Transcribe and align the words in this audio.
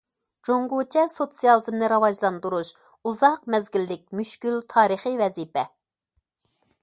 جۇڭگوچە 0.47 1.01
سوتسىيالىزمنى 1.15 1.89
راۋاجلاندۇرۇش 1.93 2.71
ئۇزاق 3.11 3.39
مەزگىللىك 3.55 4.03
مۈشكۈل 4.21 4.59
تارىخىي 4.75 5.21
ۋەزىپە. 5.23 5.67